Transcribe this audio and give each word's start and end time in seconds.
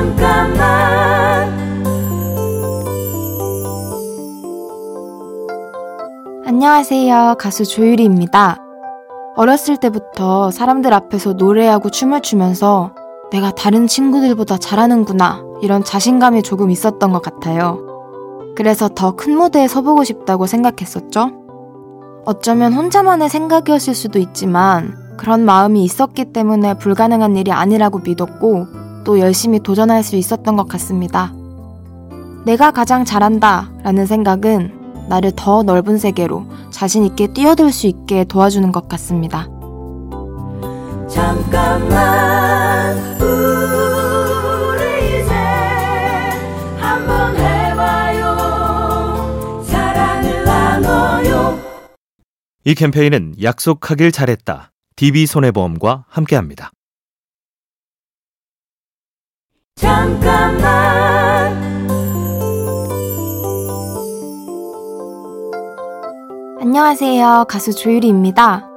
잠깐만 0.00 1.50
안녕하세요. 6.46 7.34
가수 7.38 7.66
조유리입니다. 7.66 8.56
어렸을 9.36 9.76
때부터 9.76 10.50
사람들 10.50 10.94
앞에서 10.94 11.34
노래하고 11.34 11.90
춤을 11.90 12.22
추면서 12.22 12.94
내가 13.30 13.50
다른 13.50 13.86
친구들보다 13.86 14.56
잘하는구나 14.56 15.42
이런 15.60 15.84
자신감이 15.84 16.42
조금 16.44 16.70
있었던 16.70 17.12
것 17.12 17.20
같아요. 17.20 17.78
그래서 18.56 18.88
더 18.88 19.12
큰 19.16 19.36
무대에 19.36 19.68
서보고 19.68 20.04
싶다고 20.04 20.46
생각했었죠. 20.46 21.30
어쩌면 22.24 22.72
혼자만의 22.72 23.28
생각이었을 23.28 23.94
수도 23.94 24.18
있지만 24.18 24.94
그런 25.18 25.44
마음이 25.44 25.84
있었기 25.84 26.32
때문에 26.32 26.78
불가능한 26.78 27.36
일이 27.36 27.52
아니라고 27.52 27.98
믿었고 27.98 28.79
또 29.04 29.18
열심히 29.18 29.60
도전할 29.60 30.02
수 30.02 30.16
있었던 30.16 30.56
것 30.56 30.68
같습니다. 30.68 31.32
내가 32.44 32.70
가장 32.70 33.04
잘한다 33.04 33.70
라는 33.82 34.06
생각은 34.06 34.78
나를 35.08 35.32
더 35.36 35.62
넓은 35.62 35.98
세계로 35.98 36.46
자신있게 36.70 37.28
뛰어들 37.32 37.72
수 37.72 37.86
있게 37.86 38.24
도와주는 38.24 38.70
것 38.72 38.88
같습니다. 38.88 39.48
잠깐만 41.08 42.96
우리 43.20 45.20
이제 45.20 45.34
한번 46.78 47.36
해봐요 47.36 48.36
사랑을 49.64 50.44
나눠요 50.44 51.58
이 52.64 52.74
캠페인은 52.74 53.34
약속하길 53.42 54.12
잘했다. 54.12 54.70
DB손해보험과 54.94 56.04
함께합니다. 56.08 56.70
잠깐만 59.80 61.58
안녕하세요. 66.60 67.46
가수 67.48 67.74
조유리입니다. 67.74 68.68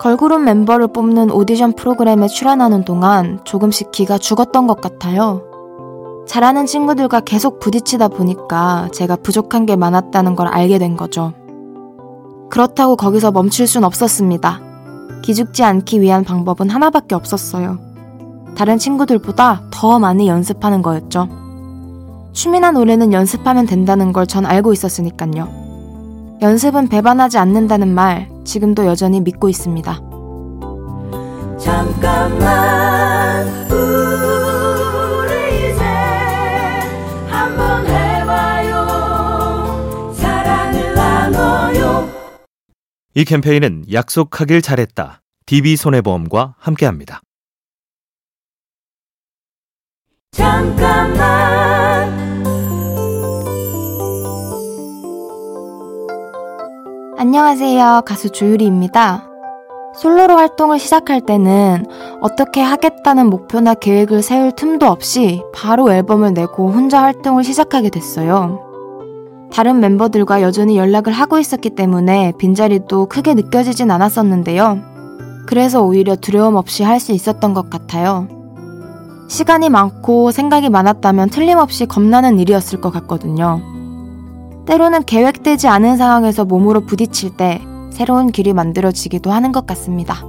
걸그룹 0.00 0.42
멤버를 0.42 0.88
뽑는 0.88 1.30
오디션 1.30 1.74
프로그램에 1.74 2.26
출연하는 2.26 2.84
동안 2.84 3.38
조금씩 3.44 3.92
기가 3.92 4.18
죽었던 4.18 4.66
것 4.66 4.80
같아요. 4.80 5.44
잘하는 6.26 6.66
친구들과 6.66 7.20
계속 7.20 7.60
부딪히다 7.60 8.08
보니까 8.08 8.88
제가 8.92 9.14
부족한 9.14 9.64
게 9.64 9.76
많았다는 9.76 10.34
걸 10.34 10.48
알게 10.48 10.78
된 10.78 10.96
거죠. 10.96 11.34
그렇다고 12.50 12.96
거기서 12.96 13.30
멈출 13.30 13.68
순 13.68 13.84
없었습니다. 13.84 14.60
기죽지 15.22 15.62
않기 15.62 16.00
위한 16.00 16.24
방법은 16.24 16.68
하나밖에 16.68 17.14
없었어요. 17.14 17.78
다른 18.56 18.78
친구들보다 18.78 19.62
더 19.70 19.98
많이 19.98 20.28
연습하는 20.28 20.82
거였죠. 20.82 21.28
춤이나 22.32 22.70
노래는 22.72 23.12
연습하면 23.12 23.66
된다는 23.66 24.12
걸 24.12 24.26
전 24.26 24.46
알고 24.46 24.72
있었으니까요. 24.72 25.48
연습은 26.42 26.88
배반하지 26.88 27.38
않는다는 27.38 27.94
말 27.94 28.30
지금도 28.44 28.86
여전히 28.86 29.20
믿고 29.20 29.48
있습니다. 29.48 30.00
잠깐만 31.58 33.46
우리 33.70 35.70
이제 35.70 35.82
한번 37.28 37.86
해봐요 37.86 40.12
사랑을 40.14 40.94
나눠요 40.94 42.08
이 43.14 43.24
캠페인은 43.24 43.84
약속하길 43.92 44.60
잘했다. 44.60 45.20
DB손해보험과 45.46 46.56
함께합니다. 46.58 47.20
잠깐만 50.36 52.14
안녕하세요. 57.16 58.02
가수 58.04 58.28
조유리입니다. 58.30 59.30
솔로로 59.94 60.36
활동을 60.36 60.78
시작할 60.78 61.22
때는 61.22 61.86
어떻게 62.20 62.60
하겠다는 62.60 63.30
목표나 63.30 63.72
계획을 63.72 64.20
세울 64.20 64.52
틈도 64.52 64.84
없이 64.86 65.42
바로 65.54 65.90
앨범을 65.90 66.34
내고 66.34 66.70
혼자 66.70 67.02
활동을 67.02 67.42
시작하게 67.42 67.88
됐어요. 67.88 68.60
다른 69.50 69.80
멤버들과 69.80 70.42
여전히 70.42 70.76
연락을 70.76 71.14
하고 71.14 71.38
있었기 71.38 71.70
때문에 71.70 72.34
빈자리도 72.36 73.06
크게 73.06 73.32
느껴지진 73.32 73.90
않았었는데요. 73.90 74.80
그래서 75.46 75.82
오히려 75.82 76.14
두려움 76.14 76.56
없이 76.56 76.82
할 76.82 77.00
수 77.00 77.12
있었던 77.12 77.54
것 77.54 77.70
같아요. 77.70 78.28
시간이 79.28 79.68
많고 79.68 80.30
생각이 80.30 80.70
많았다면 80.70 81.30
틀림없이 81.30 81.86
겁나는 81.86 82.38
일이었을 82.38 82.80
것 82.80 82.90
같거든요. 82.92 83.60
때로는 84.66 85.04
계획되지 85.04 85.68
않은 85.68 85.96
상황에서 85.96 86.44
몸으로 86.44 86.86
부딪힐 86.86 87.36
때 87.36 87.60
새로운 87.92 88.30
길이 88.30 88.52
만들어지기도 88.52 89.32
하는 89.32 89.52
것 89.52 89.66
같습니다. 89.66 90.20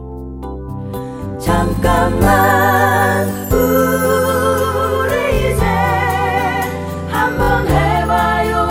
잠깐만 1.39 3.27
우리 3.51 5.51
이제 5.51 5.63
한번 7.09 7.67
해봐요 7.67 8.67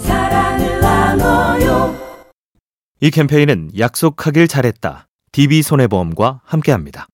사랑을 0.00 0.80
나눠요 0.80 1.94
이 3.00 3.10
캠페인은 3.10 3.70
약속하길 3.78 4.48
잘했다. 4.48 5.06
DB손해보험과 5.32 6.40
함께합니다. 6.44 7.06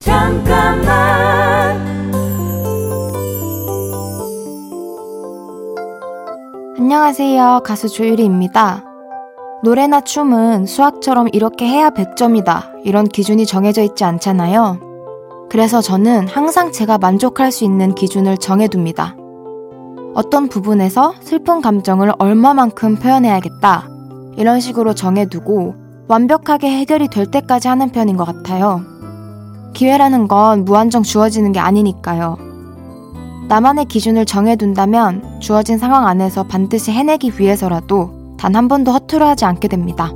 잠깐만 0.00 1.78
안녕하세요. 6.78 7.60
가수 7.64 7.88
조유리입니다. 7.90 8.84
노래나 9.62 10.00
춤은 10.00 10.64
수학처럼 10.64 11.28
이렇게 11.32 11.66
해야 11.66 11.90
100점이다. 11.90 12.80
이런 12.84 13.06
기준이 13.06 13.44
정해져 13.44 13.82
있지 13.82 14.04
않잖아요. 14.04 14.80
그래서 15.50 15.82
저는 15.82 16.28
항상 16.28 16.72
제가 16.72 16.96
만족할 16.96 17.52
수 17.52 17.64
있는 17.64 17.94
기준을 17.94 18.38
정해둡니다. 18.38 19.16
어떤 20.14 20.48
부분에서 20.48 21.12
슬픈 21.20 21.60
감정을 21.60 22.12
얼마만큼 22.18 22.96
표현해야겠다. 22.96 23.86
이런 24.38 24.60
식으로 24.60 24.94
정해두고 24.94 25.74
완벽하게 26.08 26.70
해결이 26.70 27.08
될 27.08 27.30
때까지 27.30 27.68
하는 27.68 27.90
편인 27.90 28.16
것 28.16 28.24
같아요. 28.24 28.99
기회라는 29.84 30.28
건 30.28 30.66
무한정 30.66 31.02
주어지는 31.02 31.52
게 31.52 31.58
아니니까요. 31.58 32.36
나만의 33.48 33.86
기준을 33.86 34.26
정해둔다면 34.26 35.40
주어진 35.40 35.78
상황 35.78 36.06
안에서 36.06 36.42
반드시 36.42 36.92
해내기 36.92 37.32
위해서라도 37.38 38.36
단 38.36 38.54
한 38.54 38.68
번도 38.68 38.92
허투루 38.92 39.24
하지 39.24 39.46
않게 39.46 39.68
됩니다. 39.68 40.10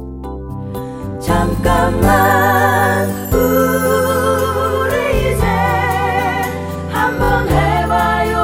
잠깐만 1.19 3.08
우리 3.32 5.32
이제 5.32 5.47
한번 6.91 7.48
해봐요 7.48 8.36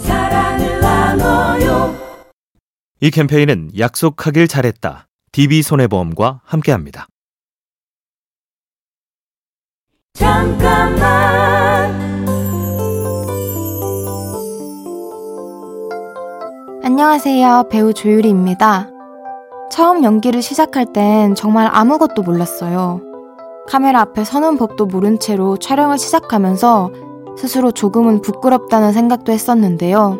사랑을 0.00 0.80
나눠요 0.80 1.94
이 3.00 3.10
캠페인은 3.10 3.70
약속하길 3.78 4.48
잘했다. 4.48 5.06
DB손해보험과 5.32 6.42
함께합니다. 6.44 7.06
잠깐만 10.18 11.94
안녕하세요. 16.82 17.68
배우 17.70 17.92
조유리입니다. 17.92 18.88
처음 19.70 20.02
연기를 20.02 20.42
시작할 20.42 20.86
땐 20.92 21.36
정말 21.36 21.70
아무것도 21.72 22.22
몰랐어요. 22.22 23.00
카메라 23.68 24.00
앞에 24.00 24.24
서는 24.24 24.56
법도 24.58 24.86
모른 24.86 25.20
채로 25.20 25.56
촬영을 25.58 25.98
시작하면서 25.98 26.90
스스로 27.36 27.70
조금은 27.70 28.20
부끄럽다는 28.22 28.92
생각도 28.92 29.30
했었는데요. 29.30 30.18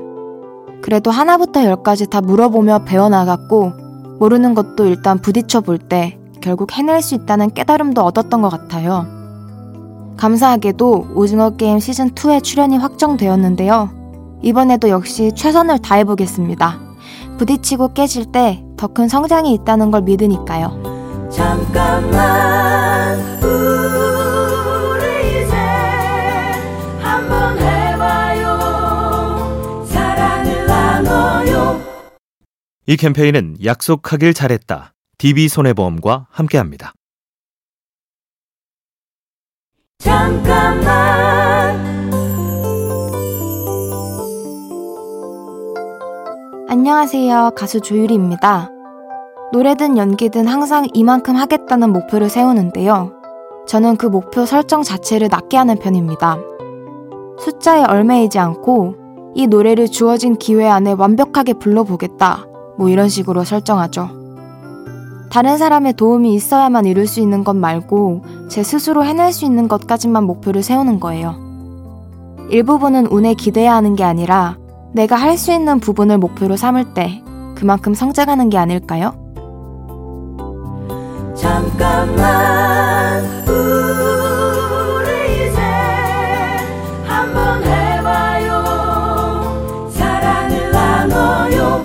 그래도 0.80 1.10
하나부터 1.10 1.64
열까지 1.64 2.08
다 2.08 2.20
물어보며 2.20 2.84
배워나갔고, 2.84 3.72
모르는 4.20 4.54
것도 4.54 4.84
일단 4.84 5.18
부딪혀 5.18 5.60
볼 5.62 5.78
때 5.78 6.16
결국 6.40 6.72
해낼 6.76 7.02
수 7.02 7.16
있다는 7.16 7.50
깨달음도 7.50 8.00
얻었던 8.02 8.42
것 8.42 8.48
같아요. 8.48 9.17
감사하게도 10.18 11.12
오징어 11.14 11.50
게임 11.50 11.78
시즌2에 11.78 12.42
출연이 12.42 12.76
확정되었는데요. 12.76 13.90
이번에도 14.42 14.88
역시 14.88 15.32
최선을 15.34 15.78
다해보겠습니다. 15.80 16.80
부딪히고 17.38 17.94
깨질 17.94 18.24
때 18.26 18.62
더 18.76 18.88
큰 18.88 19.08
성장이 19.08 19.52
있다는 19.54 19.90
걸 19.90 20.02
믿으니까요. 20.02 21.28
잠깐만 21.32 23.18
우리 23.42 25.42
이제 25.42 25.56
한번 27.00 27.58
해봐요 27.58 28.58
사랑을 29.86 30.66
나눠요 30.66 31.80
이 32.86 32.96
캠페인은 32.96 33.56
약속하길 33.64 34.32
잘했다. 34.32 34.92
DB손해보험과 35.18 36.28
함께합니다. 36.30 36.92
잠깐만 39.98 41.76
안녕하세요. 46.68 47.50
가수 47.56 47.80
조유리입니다. 47.80 48.70
노래든 49.52 49.98
연기든 49.98 50.46
항상 50.46 50.86
이만큼 50.92 51.34
하겠다는 51.34 51.92
목표를 51.92 52.28
세우는데요. 52.28 53.12
저는 53.66 53.96
그 53.96 54.06
목표 54.06 54.46
설정 54.46 54.82
자체를 54.82 55.28
낮게 55.28 55.56
하는 55.56 55.76
편입니다. 55.76 56.38
숫자에 57.40 57.82
얼매이지 57.84 58.38
않고 58.38 58.94
이 59.34 59.48
노래를 59.48 59.88
주어진 59.88 60.36
기회 60.36 60.68
안에 60.68 60.92
완벽하게 60.92 61.54
불러보겠다. 61.54 62.46
뭐 62.78 62.88
이런 62.88 63.08
식으로 63.08 63.42
설정하죠. 63.42 64.10
다른 65.30 65.58
사람의 65.58 65.94
도움이 65.94 66.34
있어야만 66.34 66.86
이룰 66.86 67.06
수 67.06 67.20
있는 67.20 67.44
것 67.44 67.54
말고 67.54 68.22
제 68.48 68.62
스스로 68.62 69.04
해낼 69.04 69.32
수 69.32 69.44
있는 69.44 69.68
것까지만 69.68 70.24
목표를 70.24 70.62
세우는 70.62 71.00
거예요. 71.00 71.36
일부분은 72.50 73.06
운에 73.06 73.34
기대야 73.34 73.74
하는 73.74 73.94
게 73.94 74.04
아니라 74.04 74.56
내가 74.94 75.16
할 75.16 75.36
수 75.36 75.52
있는 75.52 75.80
부분을 75.80 76.16
목표로 76.18 76.56
삼을 76.56 76.94
때 76.94 77.22
그만큼 77.54 77.92
성장하는 77.94 78.48
게 78.48 78.56
아닐까요? 78.56 79.12
잠깐만 81.36 83.22
우리 83.46 85.08
이제 85.48 85.60
한번 87.04 87.62
해봐요 87.62 88.64
사랑을 89.90 90.70
나눠요 90.72 91.84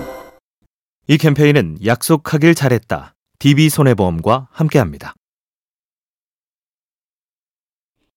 이 1.06 1.18
캠페인은 1.18 1.76
약속하길 1.84 2.54
잘했다. 2.54 3.13
DB손해보험과 3.44 4.48
함께합니다. 4.50 5.12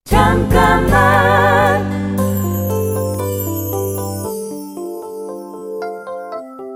잠깐만 0.05 0.87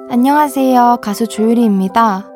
안녕하세요. 0.09 0.97
가수 1.01 1.27
조유리입니다. 1.27 2.27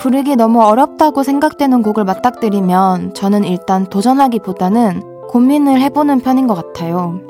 부르기 0.00 0.34
너무 0.34 0.60
어렵다고 0.60 1.22
생각되는 1.22 1.82
곡을 1.82 2.04
맞닥뜨리면 2.04 3.14
저는 3.14 3.44
일단 3.44 3.88
도전하기보다는 3.88 5.28
고민을 5.28 5.80
해보는 5.80 6.20
편인 6.20 6.48
것 6.48 6.54
같아요. 6.54 7.20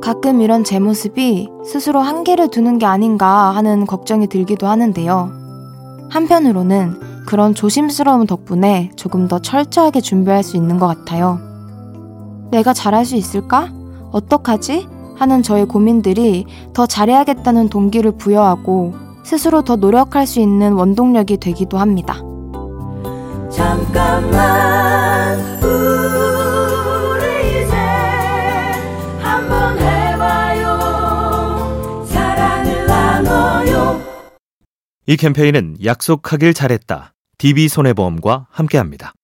가끔 0.00 0.40
이런 0.40 0.64
제 0.64 0.78
모습이 0.78 1.48
스스로 1.66 2.00
한계를 2.00 2.48
두는 2.48 2.78
게 2.78 2.86
아닌가 2.86 3.50
하는 3.50 3.84
걱정이 3.84 4.26
들기도 4.26 4.68
하는데요. 4.68 5.32
한편으로는 6.10 7.15
그런 7.26 7.54
조심스러움 7.54 8.26
덕분에 8.26 8.90
조금 8.96 9.26
더 9.28 9.40
철저하게 9.40 10.00
준비할 10.00 10.42
수 10.44 10.56
있는 10.56 10.78
것 10.78 10.86
같아요. 10.86 11.40
내가 12.50 12.72
잘할 12.72 13.04
수 13.04 13.16
있을까? 13.16 13.68
어떡하지? 14.12 14.88
하는 15.16 15.42
저의 15.42 15.66
고민들이 15.66 16.46
더 16.72 16.86
잘해야겠다는 16.86 17.68
동기를 17.68 18.12
부여하고 18.12 18.94
스스로 19.24 19.62
더 19.62 19.74
노력할 19.76 20.26
수 20.26 20.40
있는 20.40 20.74
원동력이 20.74 21.38
되기도 21.38 21.78
합니다. 21.78 22.22
잠깐만 23.50 25.40
우리 25.62 27.26
이제 27.64 27.74
한번 29.18 29.78
해봐요 29.78 30.78
사랑을 32.06 32.86
나눠요 32.86 34.00
이 35.06 35.16
캠페인은 35.16 35.78
약속하길 35.82 36.54
잘했다. 36.54 37.15
DB손해보험과 37.38 38.46
함께합니다. 38.50 39.15